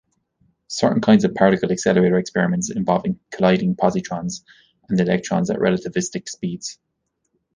[0.65, 4.41] Certain kinds of particle accelerator experiments involve colliding positrons
[4.89, 6.79] and electrons at relativistic speeds.